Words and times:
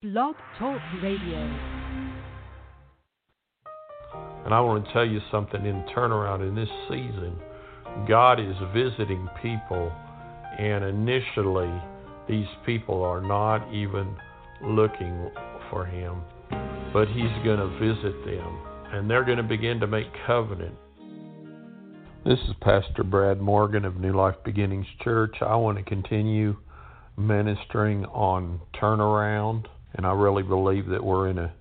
Blog 0.00 0.36
Talk 0.60 0.80
Radio. 1.02 1.38
And 4.44 4.54
I 4.54 4.60
want 4.60 4.86
to 4.86 4.92
tell 4.92 5.04
you 5.04 5.20
something 5.28 5.66
in 5.66 5.82
turnaround 5.92 6.48
in 6.48 6.54
this 6.54 6.68
season. 6.88 7.36
God 8.06 8.38
is 8.38 8.54
visiting 8.72 9.28
people, 9.42 9.90
and 10.56 10.84
initially, 10.84 11.82
these 12.28 12.46
people 12.64 13.02
are 13.02 13.20
not 13.20 13.74
even 13.74 14.14
looking 14.62 15.32
for 15.68 15.84
Him, 15.84 16.22
but 16.92 17.08
He's 17.08 17.44
going 17.44 17.58
to 17.58 17.78
visit 17.80 18.24
them, 18.24 18.56
and 18.92 19.10
they're 19.10 19.24
going 19.24 19.38
to 19.38 19.42
begin 19.42 19.80
to 19.80 19.88
make 19.88 20.06
covenant. 20.28 20.76
This 22.24 22.38
is 22.38 22.54
Pastor 22.60 23.02
Brad 23.02 23.40
Morgan 23.40 23.84
of 23.84 23.96
New 23.96 24.12
Life 24.12 24.36
Beginnings 24.44 24.86
Church. 25.02 25.34
I 25.40 25.56
want 25.56 25.76
to 25.76 25.82
continue 25.82 26.56
ministering 27.16 28.04
on 28.04 28.60
turnaround 28.80 29.66
and 29.94 30.06
I 30.06 30.12
really 30.12 30.42
believe 30.42 30.86
that 30.88 31.02
we're 31.02 31.28
in 31.28 31.38
a, 31.38 31.52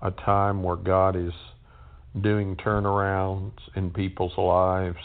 a 0.00 0.10
time 0.10 0.62
where 0.62 0.76
God 0.76 1.16
is 1.16 1.32
doing 2.20 2.56
turnarounds 2.56 3.58
in 3.74 3.90
people's 3.90 4.36
lives. 4.36 4.98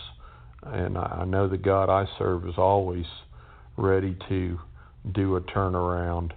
And 0.64 0.98
I 0.98 1.24
know 1.26 1.48
the 1.48 1.58
God 1.58 1.90
I 1.90 2.06
serve 2.18 2.48
is 2.48 2.56
always 2.58 3.06
ready 3.78 4.18
to 4.28 4.60
do 5.14 5.36
a 5.36 5.42
turnaround. 5.42 6.32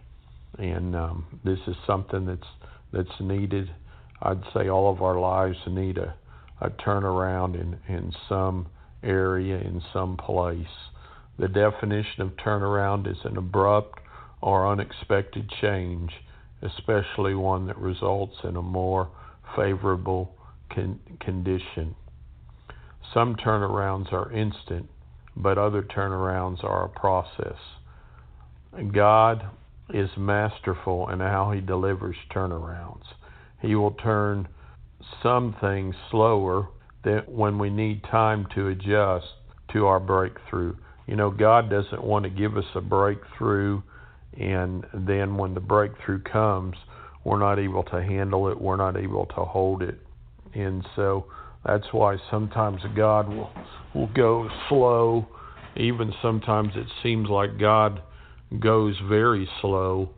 And 0.59 0.95
um, 0.95 1.41
this 1.45 1.59
is 1.66 1.75
something 1.87 2.27
that's 2.27 2.47
that's 2.92 3.20
needed. 3.20 3.70
I'd 4.20 4.42
say 4.52 4.69
all 4.69 4.92
of 4.92 5.00
our 5.00 5.19
lives 5.19 5.56
need 5.66 5.97
a, 5.97 6.14
a 6.61 6.70
turnaround 6.70 7.55
in, 7.55 7.78
in 7.89 8.12
some 8.28 8.66
area, 9.02 9.59
in 9.59 9.80
some 9.92 10.16
place. 10.16 10.66
The 11.39 11.48
definition 11.48 12.23
of 12.23 12.30
turnaround 12.37 13.11
is 13.11 13.16
an 13.25 13.37
abrupt 13.37 13.98
or 14.43 14.69
unexpected 14.69 15.51
change, 15.61 16.11
especially 16.62 17.35
one 17.35 17.67
that 17.67 17.79
results 17.79 18.37
in 18.45 18.57
a 18.57 18.62
more 18.62 19.11
favorable 19.57 20.34
con- 20.75 21.01
condition. 21.20 21.95
Some 23.12 23.37
turnarounds 23.37 24.12
are 24.12 24.33
instant, 24.33 24.89
but 25.37 25.59
other 25.59 25.83
turnarounds 25.83 26.62
are 26.62 26.84
a 26.84 26.89
process. 26.89 27.59
God 28.92 29.42
is 29.92 30.11
masterful 30.17 31.09
in 31.11 31.19
how 31.19 31.51
He 31.53 31.61
delivers 31.61 32.17
turnarounds. 32.34 33.03
He 33.61 33.75
will 33.75 33.92
turn 33.92 34.48
some 35.23 35.57
things 35.61 35.95
slower 36.11 36.69
than 37.05 37.23
when 37.27 37.59
we 37.59 37.70
need 37.70 38.05
time 38.05 38.47
to 38.55 38.69
adjust 38.69 39.27
to 39.73 39.86
our 39.86 40.01
breakthrough. 40.01 40.77
You 41.07 41.17
know, 41.17 41.31
God 41.31 41.70
doesn't 41.70 42.03
want 42.03 42.25
to 42.25 42.31
give 42.31 42.57
us 42.57 42.64
a 42.75 42.81
breakthrough 42.81 43.83
and 44.39 44.86
then 44.95 45.36
when 45.36 45.55
the 45.55 45.61
breakthrough 45.61 46.23
comes, 46.23 46.77
we're 47.25 47.39
not 47.39 47.59
able 47.59 47.83
to 47.84 48.03
handle 48.03 48.48
it, 48.48 48.61
we're 48.61 48.77
not 48.77 48.97
able 48.97 49.27
to 49.27 49.45
hold 49.45 49.83
it. 49.83 49.98
And 50.55 50.86
so 50.97 51.27
that's 51.64 51.86
why 51.92 52.17
sometimes 52.31 52.81
God 52.97 53.28
will 53.28 53.51
will 53.95 54.08
go 54.08 54.48
slow. 54.69 55.27
Even 55.77 56.12
sometimes 56.23 56.73
it 56.75 56.86
seems 57.03 57.28
like 57.28 57.58
God 57.58 58.03
goes 58.58 58.97
very 59.08 59.48
slow. 59.61 60.11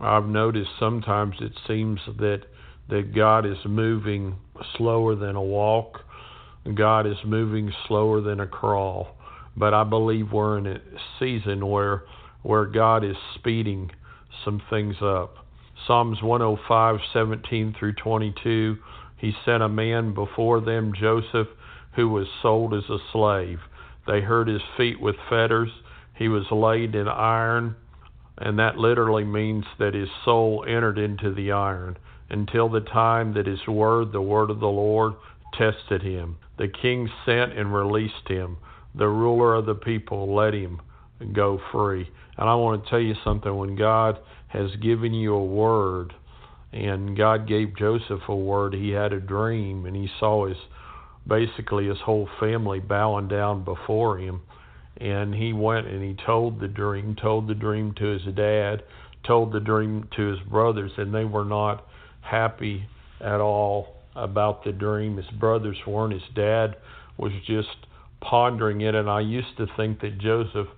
I've 0.00 0.26
noticed 0.26 0.70
sometimes 0.78 1.36
it 1.40 1.52
seems 1.66 2.00
that 2.18 2.42
that 2.88 3.14
God 3.14 3.46
is 3.46 3.58
moving 3.66 4.36
slower 4.76 5.16
than 5.16 5.34
a 5.34 5.42
walk. 5.42 6.00
God 6.74 7.06
is 7.06 7.16
moving 7.24 7.72
slower 7.88 8.20
than 8.20 8.40
a 8.40 8.46
crawl. 8.46 9.16
But 9.56 9.74
I 9.74 9.84
believe 9.84 10.32
we're 10.32 10.58
in 10.58 10.66
a 10.66 10.80
season 11.18 11.66
where 11.66 12.04
where 12.46 12.64
God 12.64 13.02
is 13.02 13.16
speeding 13.34 13.90
some 14.44 14.62
things 14.70 14.94
up. 15.02 15.38
Psalms 15.84 16.20
105:17 16.20 17.74
through 17.76 17.94
22, 17.94 18.78
he 19.16 19.34
sent 19.44 19.64
a 19.64 19.68
man 19.68 20.14
before 20.14 20.60
them, 20.60 20.92
Joseph, 20.94 21.48
who 21.94 22.08
was 22.08 22.28
sold 22.42 22.72
as 22.72 22.88
a 22.88 22.98
slave. 23.12 23.58
They 24.06 24.20
hurt 24.20 24.46
his 24.46 24.62
feet 24.76 25.00
with 25.00 25.16
fetters. 25.28 25.70
He 26.14 26.28
was 26.28 26.48
laid 26.52 26.94
in 26.94 27.08
iron, 27.08 27.74
and 28.38 28.58
that 28.60 28.78
literally 28.78 29.24
means 29.24 29.64
that 29.80 29.94
his 29.94 30.08
soul 30.24 30.64
entered 30.68 30.98
into 30.98 31.34
the 31.34 31.50
iron 31.50 31.98
until 32.30 32.68
the 32.68 32.80
time 32.80 33.34
that 33.34 33.46
his 33.46 33.66
word, 33.66 34.12
the 34.12 34.22
word 34.22 34.50
of 34.50 34.60
the 34.60 34.68
Lord, 34.68 35.14
tested 35.52 36.02
him. 36.02 36.36
The 36.58 36.68
king 36.68 37.10
sent 37.24 37.58
and 37.58 37.74
released 37.74 38.28
him. 38.28 38.58
The 38.94 39.08
ruler 39.08 39.54
of 39.54 39.66
the 39.66 39.74
people 39.74 40.32
let 40.32 40.54
him 40.54 40.80
go 41.32 41.60
free. 41.72 42.08
And 42.36 42.48
I 42.48 42.54
want 42.54 42.84
to 42.84 42.90
tell 42.90 43.00
you 43.00 43.14
something 43.24 43.56
when 43.56 43.76
God 43.76 44.18
has 44.48 44.70
given 44.76 45.14
you 45.14 45.34
a 45.34 45.44
word, 45.44 46.14
and 46.72 47.16
God 47.16 47.48
gave 47.48 47.76
Joseph 47.76 48.22
a 48.28 48.36
word, 48.36 48.74
he 48.74 48.90
had 48.90 49.12
a 49.12 49.20
dream, 49.20 49.86
and 49.86 49.96
he 49.96 50.08
saw 50.20 50.46
his 50.46 50.58
basically 51.26 51.88
his 51.88 51.98
whole 52.04 52.28
family 52.38 52.78
bowing 52.78 53.28
down 53.28 53.64
before 53.64 54.18
him. 54.18 54.42
And 54.98 55.34
he 55.34 55.52
went 55.52 55.86
and 55.86 56.02
he 56.02 56.16
told 56.24 56.60
the 56.60 56.68
dream, 56.68 57.16
told 57.20 57.48
the 57.48 57.54
dream 57.54 57.94
to 57.98 58.04
his 58.04 58.34
dad, 58.34 58.82
told 59.26 59.52
the 59.52 59.60
dream 59.60 60.08
to 60.16 60.22
his 60.28 60.40
brothers, 60.48 60.92
and 60.96 61.14
they 61.14 61.24
were 61.24 61.44
not 61.44 61.86
happy 62.20 62.86
at 63.20 63.40
all 63.40 63.96
about 64.14 64.64
the 64.64 64.72
dream. 64.72 65.16
His 65.16 65.30
brothers 65.38 65.76
weren't. 65.86 66.12
His 66.12 66.22
dad 66.34 66.76
was 67.18 67.32
just 67.46 67.76
pondering 68.20 68.80
it. 68.80 68.94
And 68.94 69.10
I 69.10 69.20
used 69.20 69.56
to 69.58 69.66
think 69.76 70.00
that 70.00 70.18
Joseph 70.18 70.68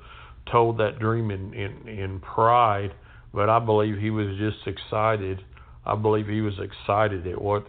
told 0.51 0.79
that 0.79 0.99
dream 0.99 1.31
in, 1.31 1.55
in, 1.55 1.89
in 1.89 2.21
pride, 2.21 2.93
but 3.33 3.49
I 3.49 3.59
believe 3.59 3.99
he 3.99 4.11
was 4.11 4.37
just 4.39 4.67
excited. 4.67 5.41
I 5.85 5.95
believe 5.95 6.27
he 6.27 6.41
was 6.41 6.59
excited 6.59 7.27
at 7.27 7.41
what 7.41 7.67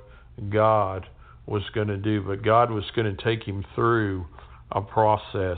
God 0.50 1.06
was 1.46 1.64
going 1.74 1.88
to 1.88 1.98
do, 1.98 2.22
but 2.22 2.44
God 2.44 2.72
was 2.72 2.84
going 2.96 3.16
to 3.16 3.24
take 3.24 3.44
him 3.44 3.66
through 3.76 4.26
a 4.72 4.82
process. 4.82 5.58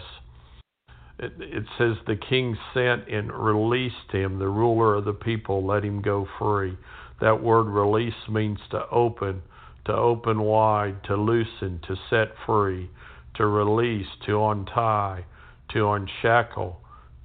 It, 1.20 1.34
it 1.40 1.64
says 1.78 1.98
the 2.08 2.16
king 2.16 2.58
sent 2.74 3.08
and 3.08 3.32
released 3.32 4.12
him, 4.12 4.40
the 4.40 4.48
ruler 4.48 4.96
of 4.96 5.06
the 5.06 5.14
people, 5.14 5.66
let 5.66 5.84
him 5.84 6.02
go 6.02 6.28
free. 6.40 6.78
That 7.20 7.44
word 7.44 7.68
release 7.68 8.14
means 8.30 8.60
to 8.72 8.90
open, 8.90 9.44
to 9.86 9.94
open 9.94 10.42
wide, 10.42 11.04
to 11.06 11.16
loosen, 11.16 11.80
to 11.88 11.96
set 12.10 12.30
free, 12.46 12.90
to 13.36 13.46
release, 13.46 14.08
to 14.26 14.44
untie, 14.46 15.26
to 15.74 15.92
unshackle, 15.92 16.81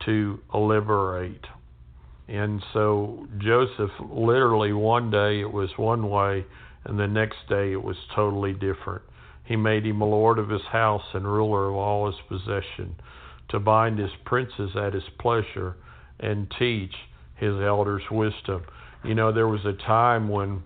to 0.07 0.41
liberate. 0.55 1.45
And 2.29 2.63
so 2.73 3.29
Joseph, 3.39 3.91
literally 4.11 4.73
one 4.73 5.11
day 5.11 5.41
it 5.41 5.53
was 5.53 5.71
one 5.77 6.09
way, 6.09 6.45
and 6.85 6.99
the 6.99 7.07
next 7.07 7.37
day 7.49 7.73
it 7.73 7.83
was 7.83 7.97
totally 8.15 8.53
different. 8.53 9.03
He 9.45 9.55
made 9.55 9.87
him 9.87 10.01
a 10.01 10.07
lord 10.07 10.39
of 10.39 10.49
his 10.49 10.63
house 10.73 11.05
and 11.15 11.25
ruler 11.25 11.69
of 11.69 11.77
all 11.77 12.07
his 12.07 12.21
possession, 12.29 12.97
to 13.51 13.61
bind 13.61 13.99
his 13.99 14.11
princes 14.25 14.71
at 14.77 14.93
his 14.93 15.05
pleasure 15.21 15.77
and 16.19 16.53
teach 16.59 16.95
his 17.37 17.55
elders 17.61 18.03
wisdom. 18.11 18.65
You 19.05 19.15
know, 19.15 19.33
there 19.33 19.47
was 19.47 19.65
a 19.65 19.75
time 19.87 20.29
when 20.29 20.63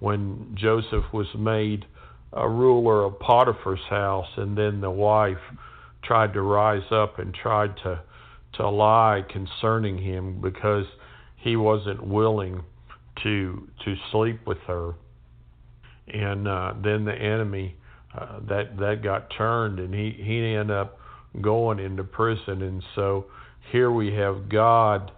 when 0.00 0.54
Joseph 0.54 1.04
was 1.12 1.26
made 1.38 1.86
a 2.32 2.48
ruler 2.48 3.04
of 3.04 3.18
Potiphar's 3.20 3.84
house, 3.88 4.28
and 4.36 4.56
then 4.56 4.80
the 4.80 4.90
wife 4.90 5.38
tried 6.02 6.32
to 6.34 6.42
rise 6.42 6.90
up 6.90 7.18
and 7.18 7.32
tried 7.32 7.76
to 7.84 8.00
to 8.56 8.68
lie 8.68 9.24
concerning 9.30 9.98
him 9.98 10.40
because 10.40 10.86
he 11.36 11.56
wasn't 11.56 12.06
willing 12.06 12.62
to 13.22 13.68
to 13.84 13.94
sleep 14.10 14.40
with 14.46 14.58
her. 14.66 14.94
And 16.08 16.46
uh, 16.48 16.74
then 16.82 17.04
the 17.04 17.14
enemy 17.14 17.76
uh, 18.18 18.40
that 18.48 18.76
that 18.78 19.02
got 19.02 19.28
turned, 19.36 19.78
and 19.78 19.94
he 19.94 20.16
he 20.16 20.54
ended 20.54 20.76
up 20.76 20.98
going 21.40 21.78
into 21.78 22.04
prison. 22.04 22.62
And 22.62 22.82
so 22.94 23.26
here 23.72 23.90
we 23.90 24.12
have 24.14 24.48
God 24.48 25.10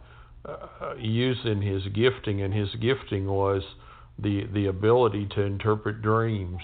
uh, 0.44 0.94
using 0.98 1.60
his 1.60 1.82
gifting, 1.94 2.42
and 2.42 2.54
his 2.54 2.68
gifting 2.80 3.26
was 3.26 3.62
the 4.18 4.46
the 4.52 4.66
ability 4.66 5.28
to 5.34 5.42
interpret 5.42 6.02
dreams. 6.02 6.60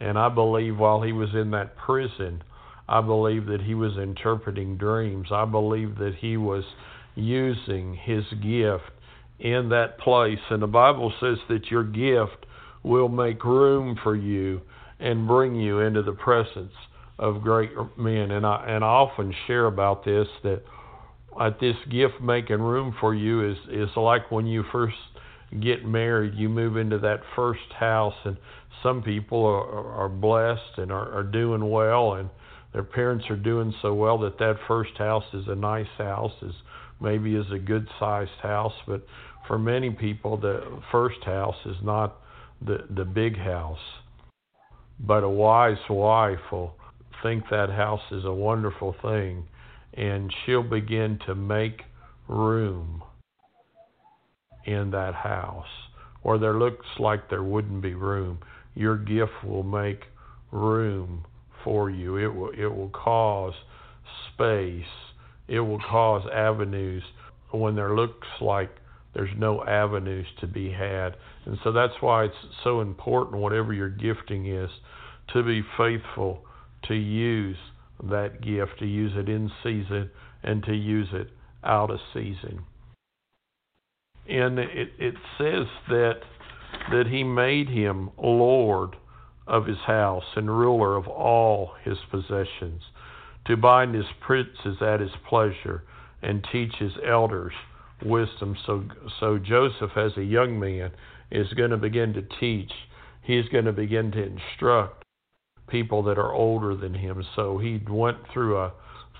And 0.00 0.18
I 0.18 0.28
believe 0.28 0.78
while 0.78 1.02
he 1.02 1.12
was 1.12 1.30
in 1.34 1.50
that 1.52 1.76
prison, 1.76 2.42
I 2.88 3.00
believe 3.00 3.46
that 3.46 3.62
he 3.62 3.74
was 3.74 3.96
interpreting 3.96 4.76
dreams. 4.76 5.28
I 5.30 5.44
believe 5.44 5.96
that 5.98 6.14
he 6.18 6.36
was 6.36 6.64
using 7.14 7.94
his 7.94 8.24
gift 8.42 8.90
in 9.38 9.68
that 9.70 9.98
place. 9.98 10.38
And 10.50 10.62
the 10.62 10.66
Bible 10.66 11.12
says 11.20 11.38
that 11.48 11.70
your 11.70 11.84
gift 11.84 12.46
will 12.82 13.08
make 13.08 13.44
room 13.44 13.98
for 14.02 14.16
you 14.16 14.60
and 14.98 15.26
bring 15.26 15.54
you 15.54 15.80
into 15.80 16.02
the 16.02 16.12
presence 16.12 16.72
of 17.18 17.42
great 17.42 17.70
men. 17.96 18.30
And 18.30 18.46
I 18.46 18.64
and 18.68 18.84
I 18.84 18.88
often 18.88 19.34
share 19.46 19.66
about 19.66 20.04
this 20.04 20.26
that 20.42 20.62
at 21.40 21.60
this 21.60 21.76
gift 21.90 22.20
making 22.20 22.60
room 22.60 22.94
for 23.00 23.14
you 23.14 23.50
is 23.50 23.56
is 23.70 23.88
like 23.96 24.30
when 24.30 24.46
you 24.46 24.64
first 24.72 24.96
get 25.60 25.84
married, 25.84 26.34
you 26.34 26.48
move 26.48 26.76
into 26.76 26.98
that 26.98 27.20
first 27.36 27.72
house, 27.78 28.14
and 28.24 28.36
some 28.82 29.02
people 29.02 29.44
are, 29.44 30.04
are 30.04 30.08
blessed 30.08 30.78
and 30.78 30.90
are, 30.90 31.18
are 31.18 31.22
doing 31.22 31.68
well, 31.68 32.14
and 32.14 32.30
their 32.72 32.82
parents 32.82 33.26
are 33.28 33.36
doing 33.36 33.74
so 33.82 33.94
well 33.94 34.18
that 34.18 34.38
that 34.38 34.56
first 34.66 34.96
house 34.96 35.24
is 35.34 35.44
a 35.48 35.54
nice 35.54 35.86
house, 35.98 36.32
is 36.42 36.54
maybe 37.00 37.34
is 37.34 37.50
a 37.52 37.58
good 37.58 37.86
sized 37.98 38.30
house, 38.42 38.72
but 38.86 39.04
for 39.46 39.58
many 39.58 39.90
people, 39.90 40.36
the 40.36 40.80
first 40.90 41.22
house 41.24 41.56
is 41.66 41.76
not 41.82 42.18
the, 42.64 42.86
the 42.94 43.04
big 43.04 43.36
house, 43.36 43.78
but 45.00 45.22
a 45.22 45.28
wise 45.28 45.76
wife 45.90 46.38
will 46.50 46.74
think 47.22 47.44
that 47.50 47.68
house 47.68 48.00
is 48.10 48.24
a 48.24 48.32
wonderful 48.32 48.94
thing, 49.02 49.44
and 49.94 50.32
she'll 50.44 50.62
begin 50.62 51.18
to 51.26 51.34
make 51.34 51.82
room 52.28 53.02
in 54.64 54.90
that 54.92 55.14
house 55.14 55.66
where 56.22 56.38
there 56.38 56.58
looks 56.58 56.86
like 56.98 57.28
there 57.28 57.42
wouldn't 57.42 57.82
be 57.82 57.94
room. 57.94 58.38
Your 58.74 58.96
gift 58.96 59.44
will 59.44 59.64
make 59.64 60.04
room 60.52 61.24
for 61.64 61.90
you. 61.90 62.16
It 62.16 62.34
will 62.34 62.50
it 62.50 62.66
will 62.66 62.90
cause 62.90 63.54
space. 64.32 64.84
It 65.48 65.60
will 65.60 65.80
cause 65.80 66.22
avenues 66.32 67.02
when 67.50 67.74
there 67.74 67.94
looks 67.94 68.26
like 68.40 68.70
there's 69.14 69.30
no 69.36 69.62
avenues 69.64 70.26
to 70.40 70.46
be 70.46 70.70
had. 70.70 71.16
And 71.44 71.58
so 71.62 71.72
that's 71.72 71.92
why 72.00 72.24
it's 72.24 72.34
so 72.64 72.80
important, 72.80 73.42
whatever 73.42 73.72
your 73.72 73.90
gifting 73.90 74.46
is, 74.46 74.70
to 75.32 75.42
be 75.42 75.62
faithful 75.76 76.44
to 76.88 76.94
use 76.94 77.56
that 78.02 78.40
gift, 78.40 78.78
to 78.78 78.86
use 78.86 79.12
it 79.14 79.28
in 79.28 79.50
season 79.62 80.10
and 80.42 80.62
to 80.64 80.74
use 80.74 81.08
it 81.12 81.28
out 81.62 81.90
of 81.90 82.00
season. 82.12 82.64
And 84.28 84.58
it, 84.58 84.88
it 84.98 85.14
says 85.38 85.66
that 85.88 86.20
that 86.90 87.06
he 87.06 87.22
made 87.22 87.68
him 87.68 88.10
Lord 88.16 88.96
of 89.46 89.66
his 89.66 89.78
house 89.86 90.24
and 90.36 90.48
ruler 90.48 90.96
of 90.96 91.08
all 91.08 91.72
his 91.84 91.98
possessions, 92.10 92.82
to 93.46 93.56
bind 93.56 93.94
his 93.94 94.06
princes 94.20 94.80
at 94.80 95.00
his 95.00 95.10
pleasure 95.28 95.82
and 96.22 96.46
teach 96.52 96.72
his 96.78 96.92
elders 97.06 97.52
wisdom. 98.04 98.56
So, 98.66 98.84
so 99.20 99.38
Joseph, 99.38 99.96
as 99.96 100.12
a 100.16 100.22
young 100.22 100.58
man, 100.58 100.92
is 101.30 101.52
going 101.54 101.70
to 101.70 101.76
begin 101.76 102.12
to 102.14 102.22
teach. 102.40 102.70
He's 103.22 103.48
going 103.48 103.64
to 103.64 103.72
begin 103.72 104.12
to 104.12 104.22
instruct 104.24 105.04
people 105.68 106.02
that 106.04 106.18
are 106.18 106.32
older 106.32 106.76
than 106.76 106.94
him. 106.94 107.24
So 107.34 107.58
he 107.58 107.80
went 107.88 108.18
through 108.32 108.58
a 108.58 108.72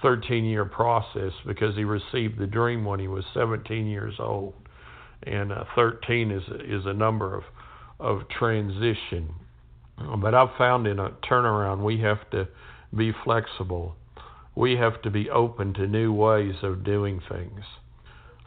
13 0.03 0.45
year 0.45 0.65
process 0.65 1.33
because 1.47 1.75
he 1.77 1.85
received 1.85 2.39
the 2.39 2.47
dream 2.47 2.85
when 2.85 3.01
he 3.01 3.09
was 3.09 3.25
17 3.35 3.87
years 3.87 4.15
old. 4.19 4.55
And 5.25 5.53
uh, 5.53 5.65
13 5.77 6.31
is 6.31 6.43
is 6.65 6.85
a 6.85 6.93
number 6.93 7.37
of 7.37 7.45
of 8.01 8.29
transition. 8.29 9.33
But 10.21 10.35
I've 10.35 10.57
found 10.57 10.87
in 10.87 10.99
a 10.99 11.11
turnaround 11.29 11.83
we 11.83 12.01
have 12.01 12.29
to 12.31 12.49
be 12.97 13.13
flexible. 13.25 13.97
We 14.55 14.77
have 14.77 15.01
to 15.03 15.11
be 15.11 15.31
open 15.31 15.75
to 15.75 15.87
new 15.87 16.13
ways 16.13 16.57
of 16.63 16.85
doing 16.85 17.21
things. 17.29 17.61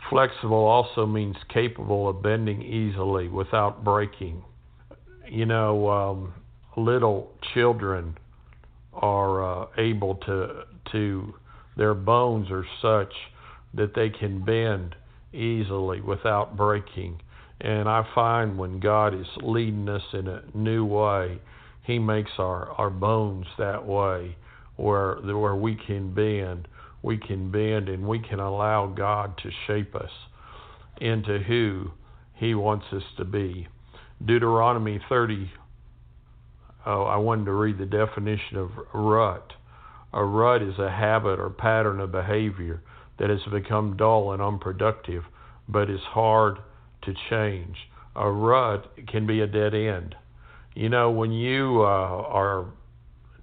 Flexible 0.10 0.66
also 0.66 1.06
means 1.06 1.36
capable 1.52 2.08
of 2.08 2.22
bending 2.22 2.62
easily 2.62 3.28
without 3.28 3.84
breaking. 3.84 4.44
You 5.28 5.48
know, 5.48 5.90
um, 5.90 6.34
little 6.78 7.32
children 7.54 8.18
are 8.94 9.64
uh, 9.64 9.68
able 9.78 10.16
to 10.16 10.64
to 10.92 11.34
their 11.76 11.94
bones 11.94 12.50
are 12.52 12.66
such 12.82 13.14
that 13.74 13.96
they 13.96 14.10
can 14.10 14.44
bend 14.46 14.96
easily 15.34 16.02
without 16.02 16.56
breaking. 16.56 17.22
And 17.62 17.88
I 17.88 18.06
find 18.14 18.58
when 18.58 18.80
God 18.80 19.14
is 19.14 19.28
leading 19.42 19.88
us 19.90 20.04
in 20.14 20.28
a 20.28 20.44
new 20.54 20.86
way, 20.86 21.40
He 21.84 22.00
makes 22.00 22.32
our, 22.38 22.72
our 22.72 22.90
bones 22.90 23.46
that 23.58 23.86
way, 23.86 24.36
where 24.76 25.16
where 25.16 25.56
we 25.56 25.76
can 25.76 26.14
bend 26.14 26.68
we 27.06 27.18
can 27.18 27.52
bend 27.52 27.88
and 27.88 28.08
we 28.08 28.18
can 28.18 28.40
allow 28.40 28.88
God 28.88 29.38
to 29.44 29.52
shape 29.68 29.96
us 29.96 30.10
into 31.00 31.38
who 31.38 31.92
He 32.34 32.56
wants 32.56 32.88
us 32.92 33.04
to 33.18 33.26
be. 33.26 33.68
Deuteronomy 34.26 35.00
30. 35.08 35.52
Oh, 36.88 37.04
I 37.04 37.18
wanted 37.18 37.46
to 37.46 37.52
read 37.52 37.78
the 37.78 37.86
definition 37.86 38.58
of 38.58 38.72
rut. 38.92 39.54
A 40.14 40.24
rut 40.24 40.64
is 40.64 40.80
a 40.80 40.90
habit 40.90 41.40
or 41.40 41.52
pattern 41.52 42.00
of 42.00 42.12
behavior 42.12 42.82
that 43.20 43.30
has 43.30 43.42
become 43.52 43.98
dull 43.98 44.32
and 44.32 44.42
unproductive, 44.42 45.24
but 45.70 45.92
is 45.92 46.00
hard 46.08 46.58
to 47.06 47.14
change. 47.30 47.76
A 48.16 48.30
rut 48.30 48.92
can 49.08 49.28
be 49.28 49.42
a 49.42 49.48
dead 49.48 49.74
end. 49.74 50.16
You 50.74 50.90
know, 50.90 51.12
when 51.12 51.32
you 51.32 51.82
uh, 51.82 51.86
are 51.86 52.66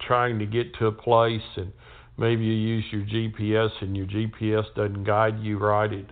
trying 0.01 0.39
to 0.39 0.45
get 0.45 0.73
to 0.75 0.87
a 0.87 0.91
place 0.91 1.41
and 1.55 1.71
Maybe 2.17 2.43
you 2.43 2.53
use 2.53 2.85
your 2.91 3.01
GPS 3.01 3.71
and 3.81 3.97
your 3.97 4.05
GPS 4.05 4.65
doesn't 4.75 5.03
guide 5.03 5.39
you 5.39 5.57
right. 5.57 5.91
It 5.91 6.05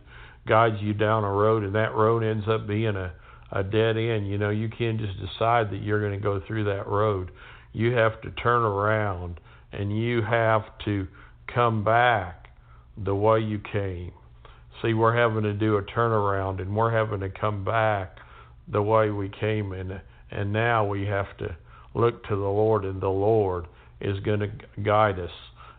guides 0.48 0.78
you 0.82 0.94
down 0.94 1.24
a 1.24 1.32
road 1.32 1.64
and 1.64 1.76
that 1.76 1.94
road 1.94 2.24
ends 2.24 2.46
up 2.48 2.68
being 2.68 2.96
a, 2.96 3.14
a 3.52 3.64
dead 3.64 3.98
end. 3.98 4.28
You 4.28 4.38
know, 4.38 4.50
you 4.50 4.70
can't 4.70 5.00
just 5.00 5.20
decide 5.20 5.70
that 5.72 5.82
you're 5.84 6.00
going 6.00 6.20
to 6.20 6.24
go 6.24 6.42
through 6.48 6.64
that 6.66 6.88
road. 6.88 7.32
You 7.74 7.94
have 7.94 8.20
to 8.22 8.32
turn 8.32 8.64
around 8.64 9.40
and 9.72 9.96
you 9.96 10.22
have 10.24 10.64
to 10.86 11.08
come 11.54 11.84
back 11.84 12.48
the 12.98 13.16
way 13.16 13.40
you 13.40 13.60
came. 13.72 14.12
See, 14.82 14.94
we're 14.94 15.16
having 15.16 15.44
to 15.44 15.54
do 15.54 15.78
a 15.78 15.84
turnaround 15.84 16.62
and 16.62 16.76
we're 16.76 16.92
having 16.92 17.20
to 17.20 17.30
come 17.30 17.64
back 17.64 18.18
the 18.68 18.82
way 18.82 19.10
we 19.10 19.30
came 19.30 19.74
and 19.74 20.02
and 20.32 20.54
now 20.54 20.86
we 20.86 21.06
have 21.06 21.38
to 21.38 21.56
look 21.94 22.24
to 22.24 22.36
the 22.36 22.42
Lord 22.42 22.86
and 22.86 23.02
the 23.02 23.10
Lord 23.10 23.68
is 24.00 24.20
going 24.22 24.40
to 24.40 24.52
guide 24.82 25.20
us 25.20 25.32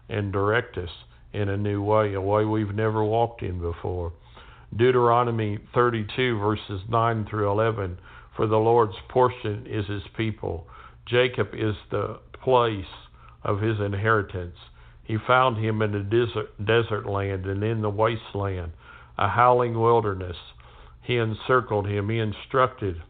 and 0.08 0.30
direct 0.30 0.76
us 0.76 0.90
in 1.32 1.48
a 1.48 1.56
new 1.56 1.82
way, 1.82 2.12
a 2.12 2.20
way 2.20 2.44
we've 2.44 2.74
never 2.74 3.02
walked 3.02 3.42
in 3.42 3.60
before. 3.60 4.12
Deuteronomy 4.76 5.58
32, 5.74 6.38
verses 6.38 6.80
9 6.88 7.26
through 7.28 7.50
11 7.50 7.98
For 8.36 8.46
the 8.46 8.56
Lord's 8.56 8.96
portion 9.08 9.66
is 9.66 9.86
his 9.86 10.02
people, 10.16 10.66
Jacob 11.06 11.48
is 11.54 11.74
the 11.90 12.20
place 12.42 12.84
of 13.42 13.60
his 13.60 13.80
inheritance. 13.80 14.56
He 15.04 15.16
found 15.26 15.62
him 15.62 15.82
in 15.82 15.94
a 15.94 16.02
desert, 16.02 16.64
desert 16.64 17.06
land 17.06 17.46
and 17.46 17.62
in 17.62 17.82
the 17.82 17.90
wasteland, 17.90 18.72
a 19.22 19.28
howling 19.28 19.80
wilderness. 19.80 20.36
He 21.02 21.16
encircled 21.16 21.86
him, 21.86 22.08
he 22.08 22.18
instructed, 22.18 23.00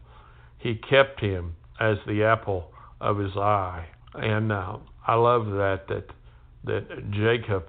he 0.59 0.75
kept 0.75 1.19
him 1.19 1.55
as 1.79 1.97
the 2.05 2.23
apple 2.23 2.71
of 3.01 3.17
his 3.17 3.35
eye. 3.35 3.87
And 4.13 4.51
uh, 4.51 4.77
I 5.07 5.15
love 5.15 5.45
that 5.47 5.85
that 5.87 6.05
that 6.65 7.11
Jacob 7.11 7.65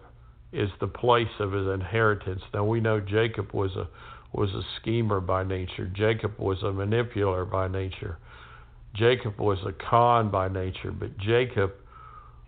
is 0.53 0.69
the 0.79 0.87
place 0.87 1.35
of 1.41 1.53
his 1.53 1.67
inheritance. 1.67 2.43
Now 2.53 2.65
we 2.65 2.81
know 2.81 3.01
Jacob 3.01 3.53
was 3.53 3.75
a 3.77 3.89
was 4.33 4.51
a 4.51 4.63
schemer 4.79 5.21
by 5.21 5.43
nature. 5.45 5.87
Jacob 5.87 6.39
was 6.39 6.63
a 6.63 6.73
manipulator 6.73 7.47
by 7.47 7.69
nature. 7.69 8.19
Jacob 8.95 9.41
was 9.41 9.59
a 9.67 9.73
con 9.73 10.31
by 10.31 10.49
nature, 10.49 10.93
but 10.93 11.17
Jacob 11.19 11.73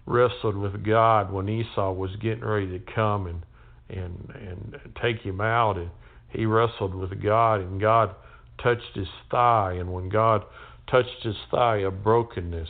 wrestled 0.04 0.56
with 0.56 0.84
God 0.84 1.32
when 1.32 1.48
Esau 1.48 1.92
was 1.92 2.10
getting 2.16 2.44
ready 2.44 2.78
to 2.78 2.92
come 2.94 3.26
and 3.26 3.42
and 3.88 4.30
and 4.34 4.76
take 5.00 5.20
him 5.20 5.40
out. 5.40 5.76
And 5.76 5.90
he 6.30 6.46
wrestled 6.46 6.94
with 6.94 7.22
God 7.22 7.60
and 7.60 7.80
God 7.80 8.14
touched 8.62 8.94
his 8.94 9.08
thigh. 9.30 9.74
And 9.78 9.92
when 9.92 10.08
God 10.08 10.44
touched 10.90 11.22
his 11.22 11.36
thigh 11.50 11.78
a 11.78 11.90
brokenness 11.90 12.68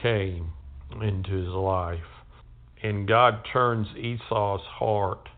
came 0.00 0.52
into 1.02 1.30
his 1.32 1.48
life. 1.48 1.98
And 2.82 3.08
God 3.08 3.40
turns 3.52 3.88
Esau's 3.96 4.60
heart, 4.66 5.28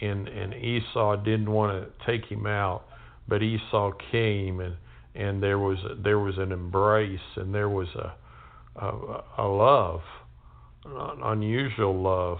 and 0.00 0.28
and 0.28 0.54
Esau 0.54 1.16
didn't 1.16 1.50
want 1.50 1.72
to 1.72 2.06
take 2.06 2.26
him 2.30 2.46
out, 2.46 2.84
but 3.26 3.42
Esau 3.42 3.92
came, 4.12 4.60
and 4.60 4.76
and 5.14 5.42
there 5.42 5.58
was 5.58 5.78
there 6.02 6.20
was 6.20 6.38
an 6.38 6.52
embrace, 6.52 7.18
and 7.36 7.52
there 7.52 7.68
was 7.68 7.88
a 7.96 8.14
a, 8.76 9.24
a 9.38 9.46
love, 9.46 10.02
an 10.84 11.20
unusual 11.24 12.00
love. 12.00 12.38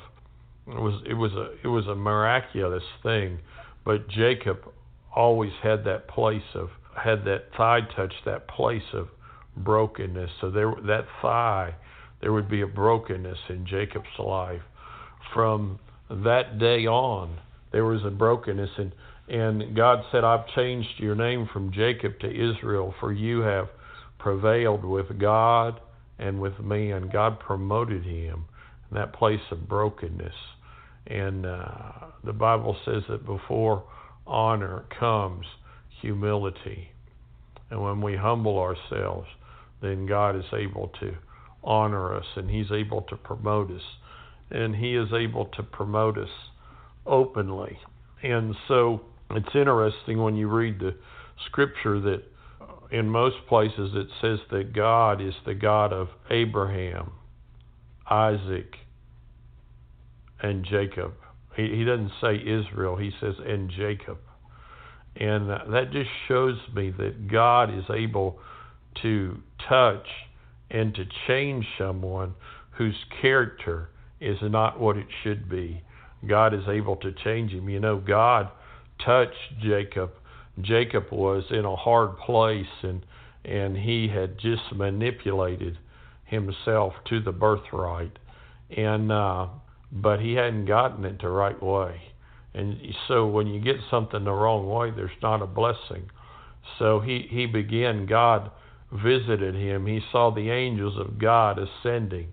It 0.67 0.81
was 0.81 1.03
it 1.07 1.15
was 1.15 1.33
a 1.33 1.53
it 1.65 1.69
was 1.69 1.87
a 1.87 1.95
miraculous 1.95 2.85
thing, 3.03 3.39
but 3.85 4.09
Jacob 4.09 4.59
always 5.15 5.53
had 5.63 5.85
that 5.85 6.09
place 6.09 6.43
of 6.55 6.71
had 6.97 7.25
that 7.25 7.47
thigh 7.57 7.81
touch, 7.97 8.13
that 8.25 8.49
place 8.49 8.83
of 8.93 9.09
brokenness. 9.57 10.31
So 10.41 10.51
there 10.51 10.73
that 10.87 11.07
thigh 11.21 11.75
there 12.23 12.33
would 12.33 12.49
be 12.49 12.63
a 12.63 12.67
brokenness 12.67 13.39
in 13.49 13.67
Jacob's 13.67 14.19
life. 14.19 14.63
From 15.35 15.79
that 16.09 16.59
day 16.59 16.87
on, 16.87 17.39
there 17.73 17.85
was 17.85 18.05
a 18.05 18.11
brokenness, 18.11 18.71
and, 18.79 18.93
and 19.29 19.75
God 19.75 20.05
said, 20.13 20.23
I've 20.25 20.47
changed 20.55 20.89
your 20.99 21.17
name 21.17 21.49
from 21.53 21.73
Jacob 21.73 22.21
to 22.21 22.29
Israel, 22.29 22.95
for 23.01 23.13
you 23.13 23.41
have 23.41 23.69
prevailed 24.19 24.85
with 24.85 25.19
God 25.19 25.81
and 26.19 26.41
with 26.41 26.59
man. 26.61 27.11
God 27.13 27.41
promoted 27.41 28.05
him 28.05 28.45
that 28.95 29.13
place 29.13 29.41
of 29.51 29.69
brokenness. 29.69 30.35
And 31.07 31.47
uh, 31.47 31.93
the 32.25 32.33
Bible 32.33 32.77
says 32.85 33.03
that 33.09 33.27
before 33.27 33.85
honor 34.27 34.85
comes 34.99 35.47
humility. 36.01 36.89
And 37.71 37.83
when 37.83 38.01
we 38.01 38.17
humble 38.17 38.59
ourselves, 38.59 39.27
then 39.81 40.07
God 40.07 40.37
is 40.37 40.45
able 40.53 40.93
to 41.01 41.15
honor 41.65 42.17
us 42.17 42.27
and 42.37 42.51
He's 42.51 42.71
able 42.71 43.03
to 43.03 43.17
promote 43.17 43.71
us. 43.71 43.83
And 44.51 44.77
He 44.77 44.95
is 44.95 45.09
able 45.13 45.47
to 45.57 45.63
promote 45.63 46.19
us 46.19 46.29
openly. 47.07 47.79
And 48.23 48.55
so 48.69 49.03
It's 49.35 49.55
interesting 49.55 50.23
when 50.23 50.37
you 50.37 50.49
read 50.49 50.79
the 50.79 50.95
scripture 51.47 52.01
that 52.01 52.23
in 52.91 53.09
most 53.09 53.37
places 53.49 53.93
it 53.95 54.09
says 54.21 54.39
that 54.51 54.75
God 54.75 55.23
is 55.23 55.35
the 55.47 55.55
God 55.55 55.93
of 55.93 56.09
Abraham, 56.31 57.13
Isaac, 58.13 58.77
and 60.43 60.65
Jacob. 60.65 61.15
He, 61.57 61.63
he 61.77 61.85
doesn't 61.85 62.13
say 62.21 62.37
Israel, 62.37 62.97
he 62.97 63.11
says, 63.21 63.35
and 63.45 63.71
Jacob. 63.71 64.19
And 65.17 65.49
that 65.49 65.91
just 65.93 66.11
shows 66.29 66.57
me 66.75 66.91
that 66.99 67.29
God 67.29 67.73
is 67.73 67.85
able 67.91 68.39
to 69.03 69.39
touch 69.69 70.07
and 70.71 70.95
to 70.95 71.05
change 71.27 71.67
someone 71.79 72.35
whose 72.73 72.97
character 73.21 73.89
is 74.21 74.39
not 74.43 74.79
what 74.79 74.97
it 74.97 75.07
should 75.23 75.49
be. 75.49 75.83
God 76.27 76.55
is 76.55 76.63
able 76.69 76.97
to 76.97 77.13
change 77.25 77.53
him. 77.53 77.69
You 77.69 77.81
know, 77.81 77.99
God 77.99 78.49
touched 79.05 79.61
Jacob. 79.63 80.13
Jacob 80.61 81.05
was 81.11 81.45
in 81.51 81.65
a 81.65 81.77
hard 81.77 82.19
place 82.19 82.67
and 82.83 83.05
and 83.45 83.77
he 83.77 84.07
had 84.07 84.39
just 84.39 84.63
manipulated 84.73 85.77
himself 86.33 86.95
to 87.09 87.21
the 87.21 87.33
birthright 87.33 88.19
and 88.77 89.13
uh 89.13 89.47
but 89.93 90.21
he 90.21 90.33
hadn't 90.33 90.65
gotten 90.65 91.05
it 91.05 91.21
the 91.21 91.29
right 91.29 91.63
way. 91.63 92.01
And 92.55 92.79
so 93.09 93.27
when 93.27 93.47
you 93.47 93.61
get 93.61 93.77
something 93.91 94.25
the 94.25 94.33
wrong 94.33 94.67
way, 94.67 94.91
there's 94.91 95.11
not 95.23 95.43
a 95.43 95.47
blessing. 95.47 96.11
So 96.79 97.01
he, 97.01 97.27
he 97.31 97.47
began, 97.47 98.07
God 98.07 98.51
visited 98.91 99.55
him. 99.55 99.87
He 99.87 100.01
saw 100.11 100.31
the 100.31 100.51
angels 100.51 100.99
of 100.99 101.19
God 101.19 101.59
ascending 101.59 102.29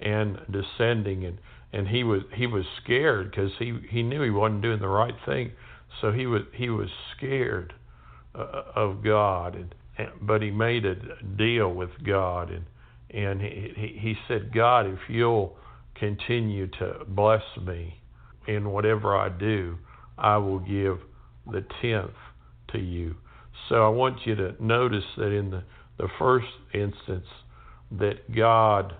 and 0.00 0.38
descending 0.50 1.24
and 1.24 1.38
and 1.72 1.88
he 1.88 2.04
was 2.04 2.22
he 2.34 2.46
was 2.46 2.64
scared 2.82 3.30
because 3.30 3.52
he 3.58 3.78
he 3.88 4.02
knew 4.02 4.22
he 4.22 4.30
wasn't 4.30 4.60
doing 4.60 4.80
the 4.80 4.88
right 4.88 5.14
thing 5.24 5.52
so 6.00 6.10
he 6.10 6.26
was 6.26 6.42
he 6.52 6.68
was 6.68 6.88
scared 7.16 7.72
uh, 8.34 8.62
of 8.74 9.02
God 9.04 9.54
and, 9.54 9.74
and 9.96 10.08
but 10.20 10.42
he 10.42 10.50
made 10.50 10.84
a 10.84 10.96
deal 11.36 11.72
with 11.72 11.90
God 12.04 12.50
and 12.50 12.64
and 13.10 13.40
he, 13.40 13.98
he 14.00 14.14
said 14.28 14.52
God 14.54 14.86
if 14.86 14.98
you'll 15.08 15.56
continue 15.94 16.66
to 16.66 17.04
bless 17.08 17.42
me 17.64 18.00
in 18.46 18.70
whatever 18.70 19.16
I 19.16 19.28
do 19.28 19.76
I 20.18 20.36
will 20.36 20.58
give 20.58 20.98
the 21.46 21.64
tenth 21.80 22.10
to 22.72 22.78
you 22.78 23.14
so 23.68 23.84
I 23.84 23.88
want 23.88 24.26
you 24.26 24.34
to 24.36 24.54
notice 24.60 25.04
that 25.16 25.32
in 25.32 25.50
the 25.50 25.62
the 25.98 26.08
first 26.18 26.46
instance 26.72 27.26
that 27.92 28.34
God 28.34 28.94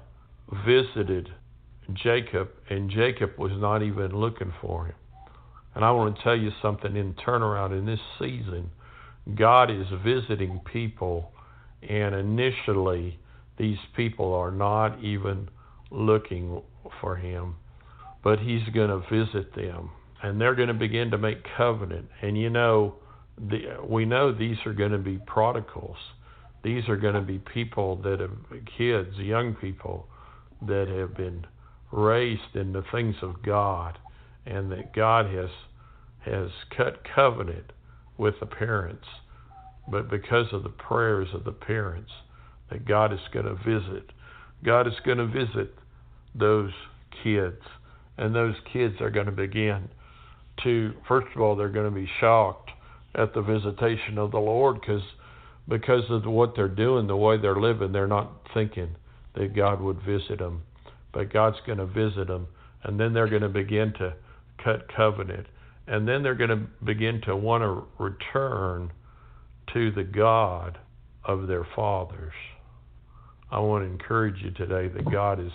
visited 0.67 1.29
Jacob, 1.93 2.49
and 2.71 2.91
Jacob 2.91 3.31
was 3.39 3.53
not 3.55 3.83
even 3.83 4.17
looking 4.17 4.53
for 4.61 4.87
him. 4.87 4.95
And 5.75 5.85
I 5.85 5.91
want 5.91 6.17
to 6.17 6.23
tell 6.23 6.37
you 6.37 6.51
something 6.63 6.97
in 6.97 7.15
turnaround 7.15 7.77
in 7.77 7.85
this 7.85 8.01
season. 8.19 8.71
God 9.35 9.71
is 9.71 9.87
visiting 10.05 10.61
people, 10.73 11.33
and 11.83 12.15
initially, 12.15 13.19
these 13.57 13.79
people 13.97 14.35
are 14.35 14.51
not 14.51 15.03
even 15.03 15.49
looking 15.91 16.63
for 17.01 17.17
Him, 17.17 17.57
but 18.23 18.39
He's 18.41 18.67
going 18.75 18.91
to 18.91 19.03
visit 19.11 19.55
them, 19.55 19.91
and 20.23 20.41
they're 20.41 20.55
going 20.55 20.69
to 20.69 20.75
begin 20.75 21.11
to 21.11 21.19
make 21.19 21.39
covenant. 21.57 22.09
And 22.23 22.37
you 22.37 22.51
know, 22.51 22.97
the, 23.39 23.79
we 23.87 24.05
know 24.05 24.33
these 24.33 24.59
are 24.67 24.73
going 24.73 24.93
to 24.93 24.99
be 24.99 25.19
prodigals. 25.27 25.97
These 26.63 26.89
are 26.89 26.97
going 26.97 27.15
to 27.15 27.21
be 27.21 27.39
people 27.39 27.97
that 28.03 28.21
have 28.21 28.37
kids, 28.79 29.17
young 29.19 29.55
people 29.55 30.07
that 30.67 30.89
have 30.89 31.17
been 31.17 31.47
raised 31.93 32.55
in 32.55 32.73
the 32.73 32.85
things 32.91 33.17
of 33.23 33.43
God, 33.43 33.99
and 34.47 34.73
that 34.73 34.95
God 34.95 35.27
has 35.27 35.51
has 36.25 36.51
cut 36.75 37.03
covenant 37.15 37.71
with 38.17 38.35
the 38.41 38.47
parents, 38.47 39.05
but 39.91 40.09
because 40.09 40.47
of 40.53 40.63
the 40.63 40.71
prayers 40.71 41.29
of 41.35 41.45
the 41.45 41.53
parents, 41.53 42.11
that 42.71 42.87
God 42.87 43.13
is 43.13 43.21
going 43.33 43.47
to 43.47 43.55
visit. 43.55 44.11
God 44.65 44.87
is 44.87 44.95
going 45.05 45.19
to 45.19 45.27
visit 45.27 45.75
those 46.35 46.73
kids, 47.23 47.61
and 48.17 48.35
those 48.35 48.55
kids 48.73 48.95
are 49.01 49.11
going 49.11 49.27
to 49.27 49.33
begin 49.33 49.89
to. 50.63 50.93
First 51.07 51.29
of 51.35 51.43
all, 51.43 51.57
they're 51.57 51.69
going 51.69 51.93
to 51.93 52.01
be 52.01 52.09
shocked 52.21 52.71
at 53.15 53.35
the 53.35 53.43
visitation 53.43 54.19
of 54.19 54.31
the 54.31 54.39
Lord 54.39 54.81
because 54.81 55.03
because 55.69 56.05
of 56.11 56.25
what 56.27 56.55
they're 56.55 56.69
doing, 56.69 57.07
the 57.07 57.17
way 57.17 57.39
they're 57.39 57.61
living, 57.61 57.93
they're 57.93 58.07
not 58.07 58.31
thinking 58.53 58.95
that 59.35 59.55
God 59.57 59.81
would 59.81 60.03
visit 60.03 60.39
them 60.39 60.63
but 61.15 61.33
God's 61.33 61.57
going 61.65 61.79
to 61.79 61.87
visit 61.87 62.27
them, 62.27 62.49
and 62.83 62.99
then 62.99 63.15
they're 63.15 63.29
going 63.29 63.43
to 63.43 63.49
begin 63.49 63.95
to 63.99 64.15
cut 64.63 64.93
covenant, 64.95 65.47
and 65.87 66.07
then 66.07 66.23
they're 66.23 66.35
going 66.35 66.51
to 66.51 66.67
begin 66.85 67.23
to 67.23 67.37
want 67.37 67.63
to 67.63 67.85
return 68.03 68.93
to 69.73 69.93
the 69.93 70.05
God 70.05 70.79
of 71.25 71.47
their 71.47 71.67
fathers. 71.75 72.35
I 73.55 73.61
want 73.61 73.85
to 73.85 73.91
encourage 73.91 74.43
you 74.43 74.51
today 74.51 74.89
that 74.89 75.11
God 75.11 75.41
is 75.41 75.53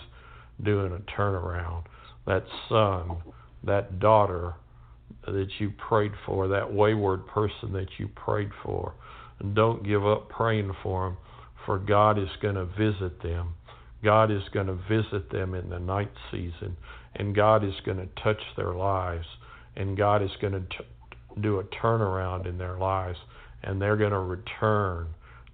doing 0.62 0.92
a 0.92 1.20
turnaround. 1.20 1.84
That 2.26 2.44
son, 2.68 3.18
that 3.64 3.98
daughter 3.98 4.54
that 5.26 5.48
you 5.58 5.72
prayed 5.88 6.12
for, 6.26 6.48
that 6.48 6.72
wayward 6.72 7.26
person 7.26 7.72
that 7.74 7.88
you 7.98 8.08
prayed 8.08 8.50
for, 8.62 8.94
and 9.38 9.54
don't 9.54 9.84
give 9.84 10.06
up 10.06 10.28
praying 10.28 10.72
for 10.82 11.08
them, 11.08 11.16
for 11.66 11.78
God 11.78 12.18
is 12.18 12.28
going 12.40 12.54
to 12.54 12.64
visit 12.64 13.22
them 13.22 13.54
God 14.02 14.30
is 14.30 14.42
going 14.52 14.66
to 14.66 14.78
visit 14.88 15.30
them 15.30 15.54
in 15.54 15.68
the 15.68 15.78
night 15.78 16.10
season, 16.30 16.76
and 17.16 17.34
God 17.34 17.64
is 17.64 17.74
going 17.84 17.98
to 17.98 18.08
touch 18.22 18.40
their 18.56 18.72
lives, 18.72 19.26
and 19.76 19.96
God 19.96 20.22
is 20.22 20.30
going 20.40 20.54
to 20.54 20.60
t- 20.60 21.40
do 21.40 21.58
a 21.58 21.64
turnaround 21.64 22.46
in 22.46 22.56
their 22.56 22.78
lives, 22.78 23.18
and 23.62 23.80
they're 23.80 23.96
going 23.96 24.12
to 24.12 24.18
return 24.18 25.08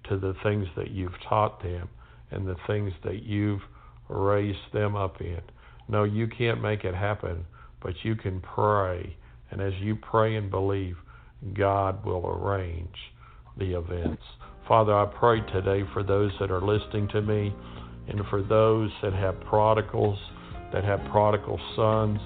to 0.09 0.17
the 0.17 0.33
things 0.43 0.67
that 0.77 0.91
you've 0.91 1.19
taught 1.27 1.61
them 1.61 1.89
and 2.31 2.47
the 2.47 2.55
things 2.67 2.91
that 3.03 3.23
you've 3.23 3.61
raised 4.09 4.73
them 4.73 4.95
up 4.95 5.21
in. 5.21 5.41
No, 5.87 6.03
you 6.03 6.27
can't 6.27 6.61
make 6.61 6.83
it 6.83 6.95
happen, 6.95 7.45
but 7.81 7.93
you 8.03 8.15
can 8.15 8.41
pray, 8.41 9.15
and 9.51 9.61
as 9.61 9.73
you 9.79 9.95
pray 9.95 10.35
and 10.35 10.49
believe, 10.49 10.97
God 11.53 12.03
will 12.05 12.27
arrange 12.27 12.95
the 13.57 13.77
events. 13.77 14.23
Father, 14.67 14.93
I 14.93 15.05
pray 15.05 15.41
today 15.51 15.87
for 15.93 16.03
those 16.03 16.31
that 16.39 16.51
are 16.51 16.61
listening 16.61 17.07
to 17.09 17.21
me 17.21 17.55
and 18.09 18.21
for 18.29 18.41
those 18.41 18.91
that 19.01 19.13
have 19.13 19.39
prodigals, 19.41 20.19
that 20.73 20.83
have 20.83 20.99
prodigal 21.11 21.59
sons, 21.75 22.19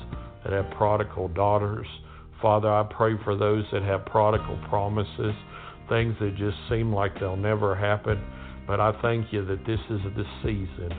that 0.44 0.54
have 0.54 0.72
prodigal 0.72 1.28
daughters. 1.30 1.88
Father, 2.42 2.70
I 2.70 2.84
pray 2.84 3.14
for 3.24 3.36
those 3.36 3.64
that 3.72 3.84
have 3.84 4.06
prodigal 4.06 4.58
promises, 4.70 5.36
things 5.88 6.16
that 6.20 6.36
just 6.38 6.58
seem 6.70 6.94
like 6.94 7.20
they'll 7.20 7.36
never 7.36 7.76
happen. 7.76 8.20
But 8.72 8.80
I 8.80 8.94
thank 9.02 9.34
you 9.34 9.44
that 9.48 9.66
this 9.66 9.82
is 9.90 10.00
the 10.16 10.24
season 10.42 10.94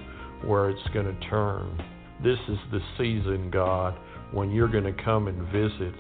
where 0.45 0.69
it's 0.69 0.89
going 0.93 1.07
to 1.07 1.29
turn. 1.31 1.83
This 2.23 2.37
is 2.47 2.59
the 2.71 2.81
season, 2.99 3.51
God, 3.51 3.99
when 4.31 4.51
you're 4.51 4.69
going 4.69 4.85
to 4.85 5.03
come 5.03 5.27
and 5.27 5.41
visit. 5.47 5.95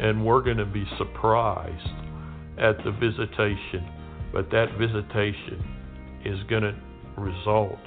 And 0.00 0.26
we're 0.26 0.42
going 0.42 0.56
to 0.56 0.66
be 0.66 0.84
surprised 0.98 1.88
at 2.58 2.76
the 2.78 2.90
visitation. 2.90 3.88
But 4.32 4.50
that 4.50 4.76
visitation 4.80 5.64
is 6.24 6.42
going 6.50 6.64
to 6.64 6.74
result 7.16 7.78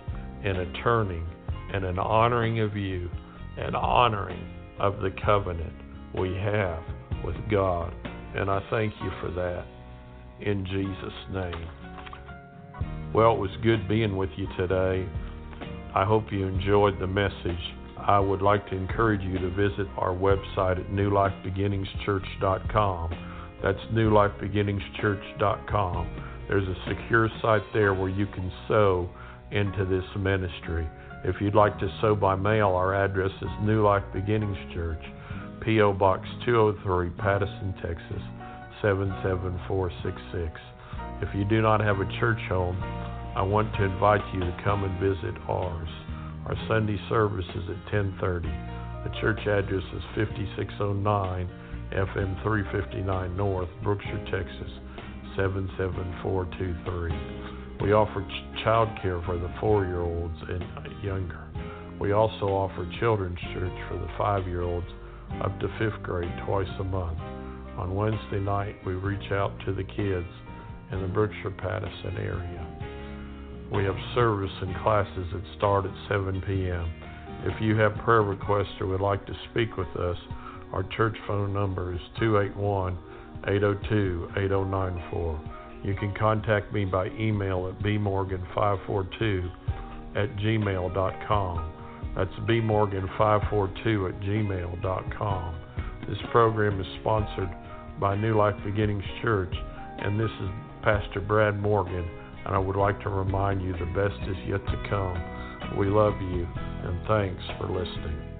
in 0.45 0.55
a 0.55 0.71
turning 0.81 1.27
and 1.73 1.83
an 1.83 1.99
honoring 1.99 2.61
of 2.61 2.77
you, 2.77 3.09
an 3.57 3.75
honoring 3.75 4.49
of 4.79 5.01
the 5.01 5.13
covenant 5.25 5.73
we 6.17 6.33
have 6.35 6.81
with 7.25 7.35
God. 7.51 7.93
And 8.33 8.49
I 8.49 8.65
thank 8.69 8.93
you 9.03 9.11
for 9.19 9.29
that 9.31 9.65
in 10.39 10.65
Jesus' 10.65 11.33
name. 11.33 11.84
Well, 13.15 13.31
it 13.31 13.39
was 13.39 13.55
good 13.63 13.87
being 13.87 14.17
with 14.17 14.31
you 14.35 14.45
today. 14.57 15.07
I 15.95 16.03
hope 16.03 16.33
you 16.33 16.45
enjoyed 16.45 16.99
the 16.99 17.07
message. 17.07 17.73
I 17.97 18.19
would 18.19 18.41
like 18.41 18.69
to 18.71 18.75
encourage 18.75 19.21
you 19.21 19.39
to 19.39 19.49
visit 19.51 19.87
our 19.97 20.13
website 20.13 20.81
at 20.81 20.87
newlifebeginningschurch.com. 20.87 23.11
That's 23.63 23.79
newlifebeginningschurch.com. 23.93 26.23
There's 26.49 26.67
a 26.67 26.75
secure 26.89 27.29
site 27.41 27.63
there 27.73 27.93
where 27.93 28.09
you 28.09 28.25
can 28.25 28.51
sow 28.67 29.09
into 29.49 29.85
this 29.85 30.03
ministry. 30.19 30.85
If 31.23 31.39
you'd 31.39 31.55
like 31.55 31.79
to 31.79 31.87
sow 32.01 32.15
by 32.15 32.35
mail, 32.35 32.71
our 32.71 32.93
address 32.93 33.31
is 33.41 33.47
New 33.61 33.81
Life 33.81 34.03
Beginnings 34.13 34.57
Church, 34.73 35.01
P.O. 35.63 35.93
Box 35.93 36.27
203, 36.45 37.11
Pattison, 37.11 37.73
Texas 37.81 38.21
77466. 38.81 40.74
If 41.21 41.29
you 41.33 41.45
do 41.45 41.61
not 41.61 41.79
have 41.79 41.99
a 42.01 42.19
church 42.19 42.39
home, 42.49 42.75
I 43.35 43.41
want 43.41 43.73
to 43.75 43.83
invite 43.83 44.21
you 44.33 44.41
to 44.41 44.57
come 44.65 44.83
and 44.83 44.99
visit 44.99 45.33
ours. 45.47 45.87
Our 46.45 46.55
Sunday 46.67 46.99
service 47.07 47.45
is 47.55 47.69
at 47.69 47.85
10:30. 47.91 48.51
The 49.05 49.09
church 49.21 49.39
address 49.47 49.83
is 49.93 50.03
5609 50.15 51.47
FM 51.91 52.35
359 52.43 53.37
North, 53.37 53.69
Brookshire, 53.81 54.25
Texas 54.29 54.71
77423. 55.37 57.13
We 57.79 57.93
offer 57.93 58.21
ch- 58.21 58.63
child 58.63 58.89
care 59.01 59.21
for 59.21 59.37
the 59.37 59.49
four 59.61 59.85
year 59.85 60.01
olds 60.01 60.41
and 60.49 60.63
younger. 61.01 61.45
We 61.97 62.11
also 62.11 62.47
offer 62.47 62.85
children's 62.99 63.39
church 63.53 63.77
for 63.87 63.97
the 63.97 64.09
five 64.17 64.45
year 64.47 64.63
olds 64.63 64.87
up 65.41 65.57
to 65.61 65.67
fifth 65.79 66.03
grade 66.03 66.33
twice 66.45 66.67
a 66.79 66.83
month. 66.83 67.19
On 67.77 67.95
Wednesday 67.95 68.39
night, 68.39 68.75
we 68.85 68.93
reach 68.93 69.31
out 69.31 69.53
to 69.65 69.73
the 69.73 69.83
kids 69.83 70.27
in 70.91 71.01
the 71.01 71.07
Brookshire 71.07 71.51
Pattison 71.51 72.17
area. 72.17 72.67
We 73.73 73.83
have 73.83 73.95
service 74.13 74.51
and 74.61 74.75
classes 74.83 75.27
that 75.33 75.43
start 75.57 75.85
at 75.85 75.93
7 76.07 76.41
p.m. 76.45 76.91
If 77.45 77.61
you 77.61 77.75
have 77.77 77.95
prayer 78.03 78.21
requests 78.21 78.79
or 78.79 78.87
would 78.87 79.01
like 79.01 79.25
to 79.25 79.33
speak 79.51 79.77
with 79.77 79.87
us, 79.97 80.17
our 80.71 80.83
church 80.95 81.15
phone 81.27 81.53
number 81.53 81.93
is 81.93 81.99
281 82.19 82.97
802 83.47 84.29
8094. 84.37 85.41
You 85.83 85.93
can 85.95 86.13
contact 86.17 86.73
me 86.73 86.85
by 86.85 87.07
email 87.19 87.67
at 87.67 87.83
bmorgan542 87.83 89.51
at 90.15 90.35
gmail.com. 90.37 91.73
That's 92.15 92.31
bmorgan542 92.49 94.09
at 94.09 94.21
gmail.com. 94.21 95.55
This 96.07 96.17
program 96.31 96.79
is 96.79 96.87
sponsored 97.01 97.49
by 97.99 98.15
New 98.15 98.37
Life 98.37 98.55
Beginnings 98.63 99.03
Church, 99.21 99.53
and 99.99 100.19
this 100.19 100.31
is 100.41 100.49
Pastor 100.85 101.19
Brad 101.19 101.59
Morgan, 101.59 102.07
and 102.45 102.53
I 102.53 102.59
would 102.59 102.75
like 102.75 103.01
to 103.01 103.09
remind 103.09 103.59
you 103.59 103.73
the 103.73 103.87
best 103.87 104.21
is 104.29 104.37
yet 104.47 104.63
to 104.67 104.87
come. 104.87 105.79
We 105.79 105.87
love 105.87 106.13
you, 106.21 106.47
and 106.55 107.07
thanks 107.07 107.41
for 107.57 107.65
listening. 107.65 108.34